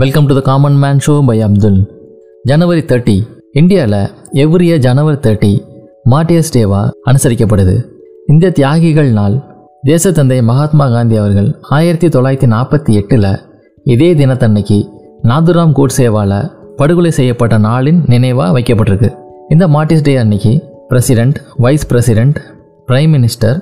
Welcome 0.00 0.26
to 0.26 0.34
the 0.34 0.40
common 0.40 0.74
man 0.82 0.98
show 1.06 1.26
by 1.26 1.40
Abdul 1.40 1.78
January 2.42 2.80
thirty 2.80 3.14
இந்தியாவில் 3.52 3.94
every 4.42 4.64
year 4.66 4.82
January 4.86 5.16
thirty 5.16 5.52
martyrs 6.10 6.52
டேவா 6.54 6.80
அனுசரிக்கப்படுது. 7.06 7.76
இந்த 8.26 8.50
தியாகிகள் 8.50 9.08
நாள் 9.10 9.36
தேசத்தந்தை 9.86 10.42
மகாத்மா 10.42 10.88
காந்தி 10.88 11.16
அவர்கள் 11.16 11.48
ஆயிரத்தி 11.60 12.08
தொள்ளாயிரத்தி 12.08 12.50
நாற்பத்தி 12.54 12.92
எட்டில் 12.92 13.30
இதே 13.82 14.14
தினத்தன்னைக்கு 14.14 14.78
நாதுராம் 15.22 15.74
கோட்சேவால் 15.78 16.36
படுகொலை 16.76 17.10
செய்யப்பட்ட 17.10 17.58
நாளின் 17.58 18.02
நினைவாக 18.06 18.58
வைக்கப்பட்டிருக்கு. 18.58 19.10
இந்த 19.48 19.66
மார்டியர்ஸ் 19.68 20.06
டே 20.10 20.16
அன்னைக்கு 20.16 20.54
president 20.90 21.34
vice 21.56 21.88
president 21.92 22.36
prime 22.86 23.14
minister 23.16 23.58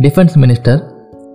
defence 0.00 0.34
minister 0.34 0.82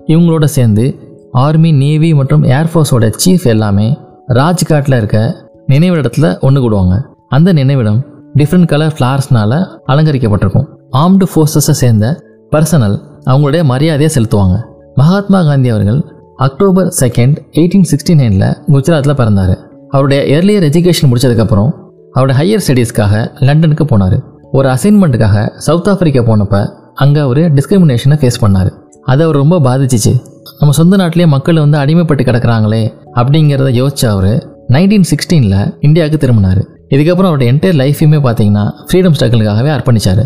இவங்களோட 0.07 0.43
சேர்ந்து 0.57 0.88
ஆர்மி 1.32 1.71
நேவி 1.71 2.14
மற்றும் 2.16 2.43
ஏர்ஃபோர்ஸோட 2.43 3.14
சீஃப் 3.25 3.43
எல்லாமே 3.43 3.89
ராஜ்காட்டில் 4.38 4.96
இருக்க 4.96 5.47
நினைவிடத்தில் 5.68 6.39
ஒன்று 6.39 6.60
கூடுவாங்க. 6.61 7.04
அந்த 7.28 7.54
நினைவிடம் 7.54 8.06
டிஃப்ரெண்ட் 8.36 8.65
கலர் 8.65 8.96
ஃப்ளார்ஸ்னால 8.97 9.68
அலங்கரிக்கப்பட்டிருக்கும். 9.87 10.68
ஆர்ம்டு 10.92 11.25
ஃபோர்ஸஸை 11.36 11.75
சேர்ந்த 11.82 12.24
பர்சனல் 12.51 12.97
அவங்களுடைய 13.25 13.64
மரியாதையை 13.64 14.10
செலுத்துவாங்க. 14.15 14.61
மகாத்மா 14.96 15.43
காந்தி 15.43 15.70
அவர்கள் 15.70 16.06
அக்டோபர் 16.36 16.93
செகண்ட் 17.00 17.37
எயிட்டீன் 17.51 17.87
சிக்ஸ்டி 17.92 18.15
நைனில் 18.15 18.57
குஜராத்தில் 18.68 19.14
பிறந்தார். 19.14 19.57
அவருடைய 19.89 20.39
எர்லியர் 20.39 20.68
எஜுகேஷன் 20.70 21.11
முடிச்சதுக்கப்புறம் 21.11 21.71
அவருடைய 22.11 22.37
ஹையர் 22.39 22.61
ஸ்டடீஸ்க்காக 22.68 23.32
லண்டனுக்கு 23.39 23.84
போனார். 23.84 24.23
ஒரு 24.51 24.70
அசைன்மெண்ட்டுக்காக 24.70 25.48
சவுத் 25.57 25.87
ஆஃப்ரிக்கா 25.87 26.23
போனப்போ 26.29 26.73
அங்கே 26.93 27.20
அவர் 27.20 27.54
டிஸ்கிரிமினேஷனை 27.54 28.18
ஃபேஸ் 28.21 28.42
பண்ணார். 28.42 28.71
அதை 29.04 29.25
அவர் 29.25 29.36
ரொம்ப 29.36 29.59
பாதிச்சிச்சு. 29.59 30.20
நம்ம 30.59 30.73
சொந்த 30.73 30.96
நாட்டிலேயே 30.96 31.29
மக்கள் 31.29 31.59
வந்து 31.59 31.78
அடிமைப்பட்டு 31.78 32.23
கிடக்குறாங்களே 32.28 32.94
அப்படிங்கிறத 33.18 33.70
யோசிச்ச 33.82 34.06
அவர் 34.06 34.34
நைன்டீன் 34.76 35.08
சிக்ஸ்டீனில் 35.12 35.62
இந்தியாவுக்கு 35.80 36.20
திரும்பினார். 36.24 36.62
இதுக்கப்புறம் 36.96 37.30
அவருடைய 37.30 37.54
என்டையர் 37.54 37.80
லைஃப்பையுமே 37.82 38.20
பார்த்தீங்கன்னா 38.26 38.66
ஃப்ரீடம் 38.88 39.16
ஸ்ட்ரகிளுக்காகவே 39.18 39.72
அர்ப்பணித்தார் 39.76 40.24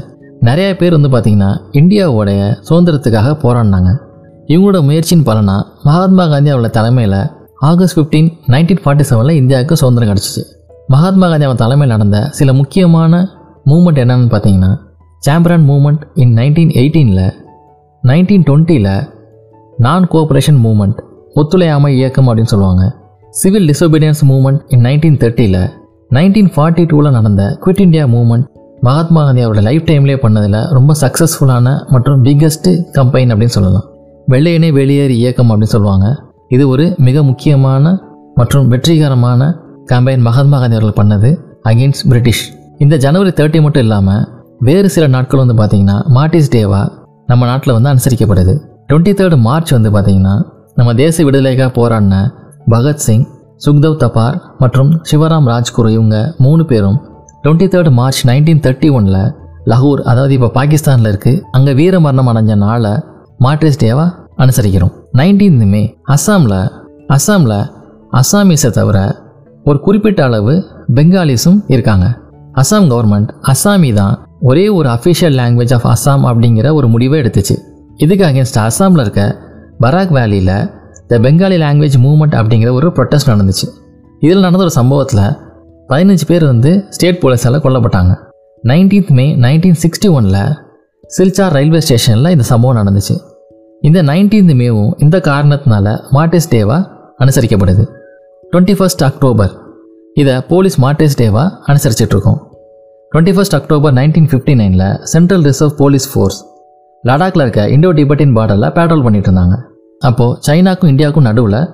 நிறைய 0.48 0.76
பேர் 0.76 0.96
வந்து 0.98 1.10
பார்த்தீங்கன்னா 1.14 1.52
இந்தியாவோடைய 1.72 2.40
சுதந்திரத்துக்காக 2.70 3.30
போராடினாங்க. 3.44 3.92
இவங்களோட 4.48 4.80
முயற்சியின் 4.84 5.26
பலனா 5.28 5.58
மகாத்மா 5.84 6.28
காந்தி 6.28 6.54
அவரோட 6.54 6.70
தலைமையில் 6.70 7.20
ஆகஸ்ட் 7.70 7.98
ஃபிஃப்டீன் 8.00 8.30
நைன்டீன் 8.48 8.82
ஃபார்ட்டி 8.86 9.06
செவனில் 9.10 9.40
இந்தியாவுக்கு 9.42 9.76
சுதந்திரம் 9.76 10.10
கிடச்சிச்சு. 10.10 10.44
மகாத்மா 10.88 11.28
காந்தி 11.28 11.46
அவன் 11.46 11.62
தலைமையில் 11.64 11.96
நடந்த 11.96 12.28
சில 12.40 12.54
முக்கியமான 12.54 13.22
மூமெண்ட் 13.66 14.02
என்னென்னு 14.04 14.30
பார்த்தீங்கன்னா 14.34 14.72
சாம்பிரான் 15.20 15.66
மூமெண்ட் 15.70 16.04
இன் 16.14 16.34
நைன்டீன் 16.34 16.74
எயிட்டீனில் 16.82 17.26
நைன்டீன் 18.04 18.46
டுவெண்ட்டியில் 18.50 19.08
நான் 19.78 20.08
கோஆப்ரேஷன் 20.12 20.60
மூமெண்ட் 20.66 21.00
ஒத்துழையாமை 21.34 21.96
இயக்கம் 21.96 22.28
அப்படின்னு 22.28 22.52
சொல்லுவாங்க. 22.54 22.84
Civil 23.30 23.68
disobedience 23.70 24.22
moment 24.30 24.60
in 24.68 24.82
nineteen 24.82 25.20
தேர்ட்டியில் 25.22 25.62
nineteen 26.10 26.50
forty 26.56 26.84
டூவில் 26.90 27.16
நடந்த 27.18 27.58
quit 27.66 27.80
India 27.80 28.06
moment 28.06 28.46
Mahatma 28.82 29.24
Gandhi 29.24 29.46
அவரோட 29.46 29.62
லைஃப் 29.62 29.84
டைம்லேயே 29.86 30.18
பண்ணதில் 30.26 30.70
ரொம்ப 30.70 30.94
சக்ஸஸ்ஃபுல்லான 31.02 31.88
மற்றும் 31.88 32.24
பிக்கஸ்ட் 32.24 32.70
கம்பெயின் 32.92 33.34
அப்படின்னு 33.34 33.56
சொல்லலாம். 33.58 33.86
வெள்ளையனே 34.28 34.70
வெளியேறு 34.80 35.10
இயக்கம் 35.10 35.50
அப்படின்னு 35.50 35.74
சொல்லுவாங்க. 35.76 36.08
இது 36.48 36.68
ஒரு 36.68 36.96
மிக 36.98 37.24
முக்கியமான 37.24 38.02
மற்றும் 38.36 38.68
வெற்றிகரமான 38.68 39.42
கேம்பெயின் 39.92 40.26
மகாத்மா 40.28 40.60
காந்தி 40.60 40.76
அவர்கள் 40.76 41.00
பண்ணது 41.02 41.30
அகெயின்ஸ்ட் 41.70 42.08
பிரிட்டிஷ் 42.08 42.44
இந்த 42.78 42.96
ஜனவரி 42.98 43.30
தேர்ட்டி 43.30 43.62
மட்டும் 43.62 43.82
இல்லாமல் 43.82 44.28
வேறு 44.60 44.90
சில 44.90 45.08
நாட்கள் 45.08 45.46
வந்து 45.46 45.56
பார்த்திங்கன்னா 45.62 45.98
மார்டிஸ் 46.18 46.54
டேவாக 46.56 46.88
நம்ம 47.26 47.46
நாட்டில் 47.46 47.74
வந்து 47.74 47.92
அனுசரிக்கப்படுது. 47.94 48.54
டுவெண்ட்டி 48.88 49.14
தேர்டு 49.20 49.38
மார்ச் 49.38 49.72
வந்து 49.72 49.92
பார்த்திங்கன்னா 49.92 50.36
நம்ம 50.78 50.94
தேச 50.94 51.24
விடுதலைக்காக 51.24 51.72
போராடின 51.80 52.16
பகத்சிங் 52.68 53.26
சுக்தவ் 53.66 53.96
தபார் 53.96 54.38
மற்றும் 54.58 55.02
சிவராம் 55.12 55.48
ராஜ்குரு 55.52 55.90
இவங்க 55.90 56.34
மூணு 56.38 56.66
பேரும் 56.66 56.98
twenty 57.44 57.68
third 57.74 57.92
March 57.92 58.22
nineteen 58.28 58.62
thirty 58.66 58.90
ஒனில் 58.92 59.20
லகூர் 59.66 60.02
அதாவது 60.02 60.34
இப்போ 60.34 60.50
பாகிஸ்தானில் 60.54 61.10
இருக்குது 61.12 61.42
அங்கே 61.52 61.74
வீர 61.74 62.00
மரணம் 62.00 62.30
அடைஞ்ச 62.32 62.56
நாளை 62.56 62.94
மார்டிஸ் 63.40 63.80
டேவாக 63.84 64.10
அனுசரிக்கிறோம். 64.38 64.94
நைன்டீன்த் 65.18 65.68
மே 65.74 65.84
அஸ்ஸாமில் 66.16 66.58
அஸ்ஸாமில் 67.10 67.58
அஸ்ஸாமீஸை 68.12 68.70
தவிர 68.70 68.98
ஒரு 69.64 69.80
குறிப்பிட்ட 69.80 70.24
அளவு 70.24 70.54
பெங்காலிஸும் 70.96 71.60
இருக்காங்க. 71.68 72.06
அஸ்ஸாம் 72.62 72.88
கவர்மெண்ட் 72.94 73.30
அஸ்ஸாமி 73.52 73.94
தான் 73.94 74.16
ஒரே 74.42 74.66
ஒரு 74.70 74.90
அஃபிஷியல் 74.90 75.38
லாங்குவேஜ் 75.42 75.74
ஆஃப் 75.74 75.88
அஸ்ஸாம் 75.94 76.24
அப்படிங்கிற 76.30 76.74
ஒரு 76.74 76.88
முடிவை 76.88 77.20
எடுத்துச்சு. 77.22 77.56
இதுக்கு 77.96 78.26
அகேன்ஸ்ட் 78.26 78.60
அஸ்ஸாமில் 78.68 79.00
இருக்க 79.00 79.43
பராக் 79.84 80.14
வேலியில் 80.18 80.56
த 81.12 81.20
பெங்காலி 81.26 81.58
லாங்குவேஜ் 81.64 81.98
மூவ்மெண்ட் 82.04 82.36
அப்படிங்கிற 82.40 82.72
ஒரு 82.72 82.88
ப்ரொட்டஸ்ட் 82.98 83.32
நடந்துச்சு. 83.32 83.68
இதில் 84.20 84.46
நடந்த 84.46 84.64
ஒரு 84.66 84.74
சம்பவத்தில் 84.80 85.26
பதினஞ்சு 85.90 86.26
பேர் 86.28 86.46
வந்து 86.46 86.72
ஸ்டேட் 86.90 87.20
போலீஸால் 87.24 87.64
கொல்லப்பட்டாங்க. 87.66 88.14
நைன்டீன்த் 88.64 89.10
மே 89.18 89.26
நைன்டீன் 89.46 89.80
சிக்ஸ்டி 89.84 90.10
ஒனில் 90.18 90.44
சில்சார் 91.16 91.54
ரயில்வே 91.58 91.80
ஸ்டேஷனில் 91.80 92.32
இந்த 92.36 92.46
சம்பவம் 92.52 92.78
நடந்துச்சு. 92.80 93.16
இந்த 93.82 94.04
நைன்டீன்த் 94.04 94.54
மேவும் 94.62 94.94
இந்த 94.98 95.18
காரணத்தினால 95.30 95.96
மார்டிஸ் 96.12 96.50
டேவாக 96.54 96.82
அனுசரிக்கப்படுது. 97.24 97.84
டுவெண்ட்டி 98.52 98.76
ஃபஸ்ட் 98.80 99.04
அக்டோபர் 99.10 99.52
இதை 100.22 100.36
போலீஸ் 100.54 100.78
மார்டிஸ் 100.86 101.20
டேவாக 101.22 101.50
அனுசரிச்சிட்ருக்கோம். 101.72 102.40
Twenty 103.12 103.36
first 103.38 103.58
October 103.60 103.94
nineteen 103.94 104.30
fifty 104.32 104.56
நைனில் 104.62 104.88
சென்ட்ரல் 105.14 105.46
ரிசர்வ் 105.50 105.76
போலீஸ் 105.78 106.08
ஃபோர்ஸ் 106.14 106.40
லடாக்கில் 107.04 107.42
இருக்க 107.42 107.62
இண்டோ 107.76 107.92
டிபட்டின் 108.00 108.34
பார்டரில் 108.38 108.74
பேட்ரோல் 108.78 109.06
பண்ணிட்டு 109.06 109.30
இருந்தாங்க. 109.30 109.56
அப்போது 110.04 110.40
சைனாக்கும் 110.48 110.92
இந்தியாவுக்கும் 110.92 111.22
நடுவில் 111.22 111.70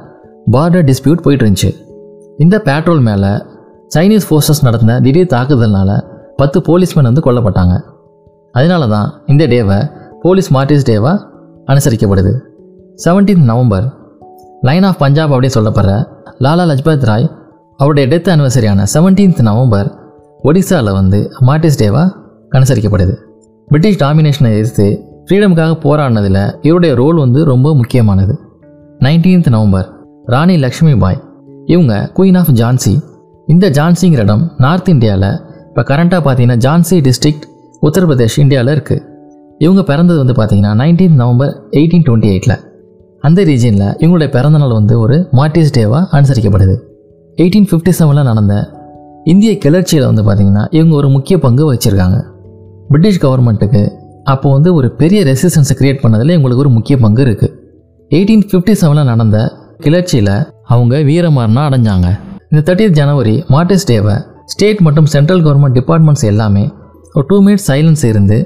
பார்டர் 0.51 0.85
டிஸ்பியூட் 0.90 1.22
போயிட்டு 1.22 1.45
இருந்துச்சு 1.45 1.72
இந்த 2.38 2.62
பேட்ரோல் 2.66 3.01
மேலே 3.01 3.31
சைனீஸ் 3.95 4.28
ஃபோர்ஸஸ் 4.29 4.63
நடத்தின 4.63 5.01
திடீர் 5.01 5.34
தாக்குதல்னால 5.34 6.03
பத்து 6.35 6.59
போலீஸ்மேன் 6.59 7.01
வந்து 7.01 7.22
கொல்லப்பட்டாங்க. 7.25 7.81
அதனால 8.51 8.88
தான் 8.88 9.22
இந்த 9.25 9.47
டேவை 9.47 9.91
போலீஸ் 10.22 10.53
மார்டிஸ் 10.53 10.91
டேவாக 10.91 11.18
அனுசரிக்கப்படுது. 11.68 12.39
17th 13.06 13.44
November 13.44 13.94
line 14.62 14.84
of 14.84 15.00
Punjab 15.00 15.34
அப்படின்னு 15.34 15.57
சொல்லப்படுற 15.59 16.07
லாலா 16.39 16.66
லஜ்பத் 16.72 17.06
ராய் 17.06 17.31
அவருடைய 17.78 18.16
டெத் 18.16 18.28
அனிவர்சரியான 18.28 18.85
17th 18.94 19.41
நவம்பர் 19.41 19.97
ஒடிசாவில் 20.44 20.91
வந்து 20.91 21.31
மார்டிஸ் 21.39 21.84
டேவாக 21.84 22.12
அனுசரிக்கப்படுது. 22.51 23.16
பிரிட்டிஷ் 23.68 24.01
டாமினேஷனை 24.01 24.57
எதிர்த்து 24.57 25.08
ஃப்ரீடமுக்காக 25.29 25.73
போராடினதில் 25.84 26.38
இவருடைய 26.62 26.95
ரோல் 26.95 27.17
வந்து 27.17 27.45
ரொம்ப 27.45 27.75
முக்கியமானது. 27.75 28.40
19th 29.00 29.50
November 29.50 29.88
Rani 30.25 30.57
Lakshmi 30.57 30.95
Bai. 30.95 31.19
இவங்க 31.66 32.12
குயின் 32.17 32.38
ஆஃப் 32.38 32.50
ஜான்சி 32.59 32.94
இந்த 33.47 33.69
ஜான்சிங்கிற 33.69 34.18
இடம் 34.18 34.53
நார்த் 34.57 34.89
இந்தியாவில் 34.89 35.28
இப்போ 35.68 35.81
கரண்ட்டாக 35.81 36.22
பார்த்தீங்கன்னா 36.28 36.57
ஜான்சி 36.66 36.97
டிஸ்ட்ரிக்ட் 37.07 37.45
உத்தரப்பிரதேஷ் 37.81 38.38
இந்தியாவில் 38.38 38.73
இருக்குது 38.75 39.06
இவங்க 39.57 39.84
பிறந்தது 39.84 40.19
வந்து 40.23 40.38
பார்த்தீங்கன்னா 40.39 40.73
19th 40.81 41.16
நவம்பர் 41.22 41.53
எயிட்டீன் 41.72 42.06
டுவெண்ட்டி 42.07 42.31
எயிட்டில் 42.34 42.57
அந்த 43.19 43.44
ரீஜனில் 43.44 43.88
இவங்களுடைய 44.01 44.31
பிறந்தநாள் 44.38 44.75
வந்து 44.79 45.00
ஒரு 45.00 45.28
மார்டிஸ் 45.31 45.73
டேவாக 45.79 46.03
அனுசரிக்கப்படுது. 46.12 46.75
எயிட்டீன் 47.35 47.69
ஃபிஃப்டி 47.72 47.94
செவனில் 48.00 48.29
நடந்த 48.31 48.56
இந்திய 49.23 49.57
கிளர்ச்சியில் 49.57 50.09
வந்து 50.12 50.23
பார்த்திங்கன்னா 50.23 50.66
இவங்க 50.72 50.95
ஒரு 50.95 51.09
முக்கிய 51.09 51.38
பங்கு 51.39 51.73
வச்சுருக்காங்க 51.73 52.19
பிரிட்டிஷ் 52.89 53.23
கவர்மெண்ட்டுக்கு 53.25 53.81
அப்போ 54.34 54.47
வந்து 54.56 54.69
ஒரு 54.73 54.88
பெரிய 55.01 55.19
ரெசிஸ்டன்ஸை 55.29 55.75
கிரியேட் 55.79 56.01
பண்ணதில் 56.03 56.35
எங்களுக்கு 56.38 56.63
ஒரு 56.63 56.72
முக்கிய 56.78 56.95
பங்கு 57.03 57.22
இருக்குது 57.25 57.53
எயிட்டீன் 58.12 58.45
ஃபிஃப்டி 58.50 58.73
செவனில் 58.81 59.09
நடந்த 59.12 59.38
கிளர்ச்சியில் 59.78 60.34
அவங்க 60.73 60.95
வீரமரணம் 61.09 61.67
அடைஞ்சாங்க. 61.67 62.07
இந்த 62.51 62.62
தேர்ட்டியத் 62.68 62.97
ஜனவரி 63.00 63.35
மார்டிஸ் 63.50 63.88
டேவை 63.91 64.16
ஸ்டேட் 64.45 64.81
மற்றும் 64.85 65.09
சென்ட்ரல் 65.13 65.44
கவர்மெண்ட் 65.45 65.78
டிபார்ட்மெண்ட்ஸ் 65.79 66.25
எல்லாமே 66.31 66.63
ஒரு 67.13 67.25
டூ 67.28 67.38
மினிட்ஸ் 67.45 67.68
சைலன்ஸ் 67.68 68.03
இருந்து 68.12 68.38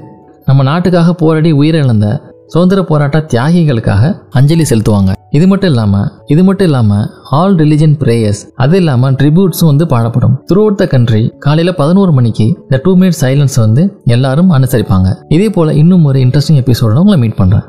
நம்ம 0.44 0.62
நாட்டுக்காக 0.62 1.14
போராடி 1.22 1.52
உயிரிழந்த 1.60 2.06
சுதந்திர 2.46 2.80
போராட்ட 2.82 3.18
தியாகிகளுக்காக 3.32 4.02
அஞ்சலி 4.30 4.64
செலுத்துவாங்க. 4.70 5.12
இது 5.36 5.46
மட்டும் 5.50 5.70
இல்லாமல் 5.72 6.08
இது 6.32 6.42
மட்டும் 6.48 6.68
இல்லாமல் 6.68 7.06
ஆல் 7.38 7.54
ரிலிஜன் 7.62 7.94
ப்ரேயர்ஸ் 8.02 8.42
அது 8.64 8.76
இல்லாமல் 8.80 9.16
ட்ரிபியூட்ஸும் 9.20 9.70
வந்து 9.70 9.86
பாடப்படும். 9.92 10.34
த்ரூ 10.50 10.60
அவுட் 10.64 10.80
த 10.82 10.86
கண்ட்ரி 10.94 11.22
காலையில் 11.46 11.78
பதினோரு 11.80 12.12
மணிக்கு 12.18 12.46
இந்த 12.66 12.78
டூ 12.84 12.92
மினிட் 13.00 13.20
சைலன்ஸ் 13.22 13.56
வந்து 13.64 13.84
எல்லாரும் 14.16 14.52
அனுசரிப்பாங்க. 14.58 15.10
இதே 15.36 15.48
போல் 15.56 15.76
இன்னும் 15.82 16.04
ஒரு 16.10 16.20
இன்ட்ரெஸ்டிங் 16.26 16.60
எபிசோட 16.64 17.00
உங்களை 17.04 17.18
மீட் 17.24 17.40
பண்ணுறேன் 17.40 17.66